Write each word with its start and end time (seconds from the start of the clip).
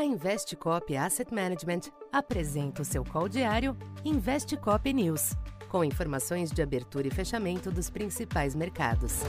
A 0.00 0.04
Investcop 0.04 0.96
Asset 0.96 1.34
Management 1.34 1.92
apresenta 2.10 2.80
o 2.80 2.84
seu 2.84 3.04
call 3.04 3.28
diário 3.28 3.76
Investcop 4.02 4.90
News, 4.92 5.34
com 5.68 5.84
informações 5.84 6.50
de 6.50 6.62
abertura 6.62 7.06
e 7.06 7.10
fechamento 7.10 7.70
dos 7.70 7.90
principais 7.90 8.54
mercados. 8.54 9.20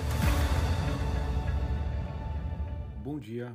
Bom 3.04 3.20
dia. 3.20 3.54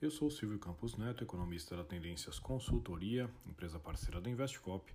Eu 0.00 0.10
sou 0.10 0.30
Silvio 0.30 0.58
Campos 0.58 0.96
Neto, 0.96 1.24
economista 1.24 1.76
da 1.76 1.82
Tendências 1.82 2.38
Consultoria, 2.38 3.28
empresa 3.44 3.80
parceira 3.80 4.20
da 4.20 4.30
Investcop. 4.30 4.94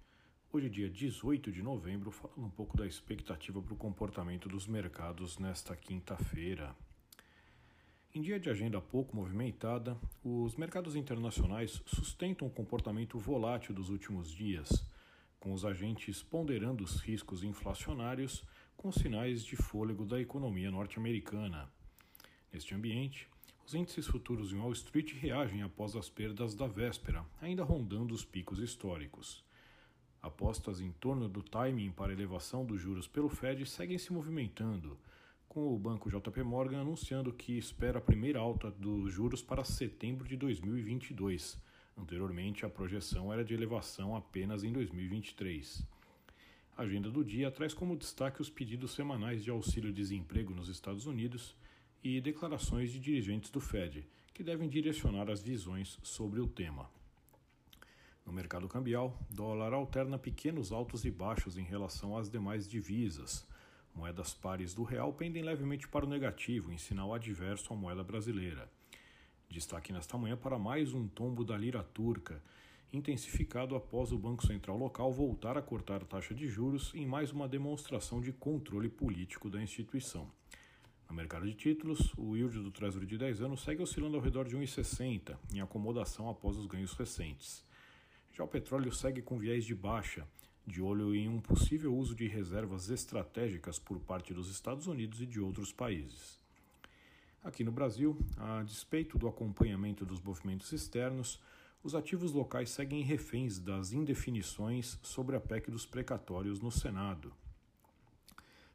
Hoje, 0.53 0.69
dia 0.69 0.89
18 0.89 1.51
de 1.51 1.61
novembro, 1.61 2.11
falando 2.11 2.45
um 2.45 2.49
pouco 2.49 2.77
da 2.77 2.87
expectativa 2.87 3.61
para 3.61 3.73
o 3.73 3.77
comportamento 3.77 4.47
dos 4.47 4.67
mercados 4.67 5.37
nesta 5.37 5.75
quinta-feira. 5.75 6.73
Em 8.11 8.21
dia 8.21 8.39
de 8.39 8.49
agenda 8.49 8.81
pouco 8.81 9.15
movimentada, 9.15 9.95
os 10.23 10.55
mercados 10.55 10.95
internacionais 10.95 11.79
sustentam 11.85 12.47
o 12.47 12.51
comportamento 12.51 13.19
volátil 13.19 13.71
dos 13.71 13.91
últimos 13.91 14.31
dias, 14.31 14.83
com 15.39 15.53
os 15.53 15.63
agentes 15.63 16.23
ponderando 16.23 16.83
os 16.83 16.99
riscos 17.01 17.43
inflacionários 17.43 18.43
com 18.75 18.91
sinais 18.91 19.45
de 19.45 19.55
fôlego 19.55 20.07
da 20.07 20.19
economia 20.19 20.71
norte-americana. 20.71 21.71
Neste 22.51 22.73
ambiente, 22.73 23.27
os 23.63 23.75
índices 23.75 24.07
futuros 24.07 24.51
em 24.51 24.57
Wall 24.57 24.71
Street 24.71 25.13
reagem 25.13 25.61
após 25.61 25.95
as 25.95 26.09
perdas 26.09 26.55
da 26.55 26.65
véspera, 26.65 27.23
ainda 27.39 27.63
rondando 27.63 28.15
os 28.15 28.25
picos 28.25 28.57
históricos. 28.57 29.45
Apostas 30.19 30.81
em 30.81 30.91
torno 30.93 31.29
do 31.29 31.43
timing 31.43 31.91
para 31.91 32.11
elevação 32.11 32.65
dos 32.65 32.81
juros 32.81 33.07
pelo 33.07 33.29
Fed 33.29 33.67
seguem 33.67 33.99
se 33.99 34.11
movimentando, 34.11 34.97
com 35.49 35.73
o 35.73 35.79
banco 35.79 36.11
JP 36.11 36.43
Morgan 36.43 36.81
anunciando 36.81 37.33
que 37.33 37.57
espera 37.57 37.97
a 37.97 38.01
primeira 38.01 38.39
alta 38.39 38.69
dos 38.69 39.11
juros 39.11 39.41
para 39.41 39.63
setembro 39.63 40.27
de 40.27 40.37
2022. 40.37 41.57
Anteriormente, 41.97 42.67
a 42.67 42.69
projeção 42.69 43.33
era 43.33 43.43
de 43.43 43.55
elevação 43.55 44.15
apenas 44.15 44.63
em 44.63 44.71
2023. 44.71 45.83
A 46.77 46.83
agenda 46.83 47.09
do 47.09 47.25
dia 47.25 47.49
traz 47.49 47.73
como 47.73 47.97
destaque 47.97 48.39
os 48.39 48.49
pedidos 48.49 48.91
semanais 48.91 49.43
de 49.43 49.49
auxílio-desemprego 49.49 50.53
nos 50.53 50.69
Estados 50.69 51.07
Unidos 51.07 51.55
e 52.03 52.21
declarações 52.21 52.91
de 52.91 52.99
dirigentes 52.99 53.49
do 53.49 53.59
Fed, 53.59 54.07
que 54.35 54.43
devem 54.43 54.69
direcionar 54.69 55.31
as 55.31 55.41
visões 55.41 55.97
sobre 56.03 56.39
o 56.39 56.47
tema. 56.47 56.87
No 58.23 58.31
mercado 58.31 58.67
cambial, 58.67 59.19
dólar 59.31 59.73
alterna 59.73 60.19
pequenos 60.19 60.71
altos 60.71 61.05
e 61.05 61.11
baixos 61.11 61.57
em 61.57 61.63
relação 61.63 62.15
às 62.15 62.29
demais 62.29 62.67
divisas 62.67 63.47
Moedas 63.99 64.33
pares 64.33 64.73
do 64.73 64.83
real 64.83 65.11
pendem 65.11 65.43
levemente 65.43 65.85
para 65.85 66.05
o 66.05 66.09
negativo, 66.09 66.71
em 66.71 66.77
sinal 66.77 67.13
adverso 67.13 67.73
à 67.73 67.75
moeda 67.75 68.01
brasileira. 68.01 68.71
Destaque 69.49 69.91
nesta 69.91 70.17
manhã 70.17 70.37
para 70.37 70.57
mais 70.57 70.93
um 70.93 71.05
tombo 71.05 71.43
da 71.43 71.57
lira 71.57 71.83
turca, 71.83 72.41
intensificado 72.93 73.75
após 73.75 74.13
o 74.13 74.17
Banco 74.17 74.47
Central 74.47 74.77
local 74.77 75.11
voltar 75.11 75.57
a 75.57 75.61
cortar 75.61 76.01
a 76.01 76.05
taxa 76.05 76.33
de 76.33 76.47
juros 76.47 76.93
em 76.95 77.05
mais 77.05 77.33
uma 77.33 77.45
demonstração 77.45 78.21
de 78.21 78.31
controle 78.31 78.87
político 78.87 79.49
da 79.49 79.61
instituição. 79.61 80.31
No 81.09 81.13
mercado 81.13 81.45
de 81.45 81.53
títulos, 81.53 82.13
o 82.17 82.37
yield 82.37 82.57
do 82.57 82.71
Treasury 82.71 83.05
de 83.05 83.17
10 83.17 83.41
anos 83.41 83.63
segue 83.63 83.83
oscilando 83.83 84.15
ao 84.15 84.23
redor 84.23 84.47
de 84.47 84.55
1,60, 84.55 85.37
em 85.53 85.59
acomodação 85.59 86.29
após 86.29 86.55
os 86.55 86.67
ganhos 86.67 86.93
recentes. 86.93 87.65
Já 88.31 88.45
o 88.45 88.47
petróleo 88.47 88.93
segue 88.93 89.21
com 89.21 89.37
viés 89.37 89.65
de 89.65 89.75
baixa, 89.75 90.25
de 90.69 90.81
olho 90.81 91.15
em 91.15 91.27
um 91.27 91.41
possível 91.41 91.93
uso 91.93 92.15
de 92.15 92.27
reservas 92.27 92.89
estratégicas 92.89 93.79
por 93.79 93.99
parte 93.99 94.33
dos 94.33 94.49
Estados 94.49 94.87
Unidos 94.87 95.19
e 95.19 95.25
de 95.25 95.39
outros 95.39 95.73
países. 95.73 96.39
Aqui 97.43 97.63
no 97.63 97.71
Brasil, 97.71 98.17
a 98.37 98.61
despeito 98.63 99.17
do 99.17 99.27
acompanhamento 99.27 100.05
dos 100.05 100.21
movimentos 100.21 100.71
externos, 100.71 101.39
os 101.83 101.95
ativos 101.95 102.33
locais 102.33 102.69
seguem 102.69 103.01
reféns 103.01 103.57
das 103.57 103.93
indefinições 103.93 104.99
sobre 105.01 105.35
a 105.35 105.39
PEC 105.39 105.71
dos 105.71 105.85
precatórios 105.85 106.59
no 106.59 106.71
Senado. 106.71 107.33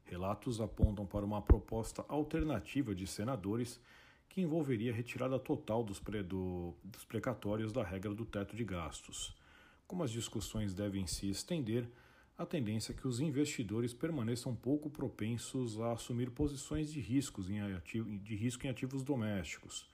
Relatos 0.05 0.61
apontam 0.61 1.07
para 1.07 1.25
uma 1.25 1.41
proposta 1.41 2.05
alternativa 2.09 2.95
de 2.95 3.07
senadores 3.07 3.81
que 4.29 4.41
envolveria 4.41 4.93
a 4.93 4.95
retirada 4.95 5.39
total 5.39 5.85
dos, 5.85 6.01
pre 6.01 6.23
do, 6.23 6.75
dos 6.83 7.05
precatórios 7.05 7.73
da 7.73 7.85
regra 7.85 8.13
do 8.13 8.25
teto 8.25 8.57
de 8.57 8.65
gastos. 8.65 9.37
Como 9.87 10.03
as 10.03 10.11
discussões 10.11 10.75
devem 10.75 11.07
se 11.07 11.29
estender, 11.29 11.89
a 12.37 12.45
tendência 12.45 12.93
é 12.93 12.95
que 12.97 13.07
os 13.07 13.21
investidores 13.21 13.95
permaneçam 13.95 14.57
pouco 14.57 14.91
propensos 14.91 15.79
a 15.81 15.93
assumir 15.93 16.31
posições 16.31 16.91
de, 16.91 17.01
riscos 17.01 17.49
em 17.49 17.61
ativo, 17.61 18.19
de 18.19 18.35
risco 18.35 18.67
em 18.67 18.71
ativos 18.71 19.03
domésticos. 19.03 19.87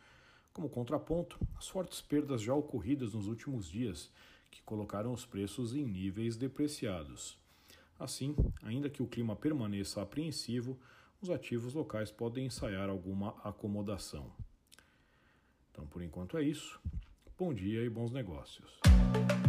Como 0.52 0.70
contraponto, 0.70 1.38
as 1.56 1.68
fortes 1.68 2.00
perdas 2.00 2.40
já 2.40 2.54
ocorridas 2.54 3.14
nos 3.14 3.26
últimos 3.26 3.68
dias, 3.68 4.10
que 4.50 4.62
colocaram 4.62 5.12
os 5.12 5.26
preços 5.26 5.74
em 5.74 5.84
níveis 5.84 6.36
depreciados. 6.36 7.36
Assim, 7.98 8.34
ainda 8.62 8.88
que 8.88 9.02
o 9.02 9.06
clima 9.06 9.36
permaneça 9.36 10.00
apreensivo, 10.00 10.78
os 11.20 11.30
ativos 11.30 11.74
locais 11.74 12.10
podem 12.10 12.46
ensaiar 12.46 12.88
alguma 12.88 13.36
acomodação. 13.44 14.32
Então, 15.70 15.86
por 15.86 16.02
enquanto 16.02 16.38
é 16.38 16.42
isso. 16.42 16.80
Bom 17.38 17.52
dia 17.52 17.84
e 17.84 17.90
bons 17.90 18.10
negócios. 18.10 18.80